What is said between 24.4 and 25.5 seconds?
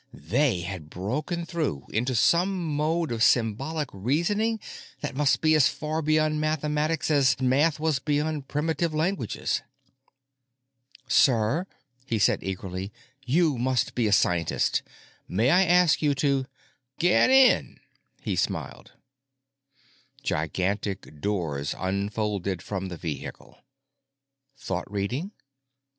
Thought reading?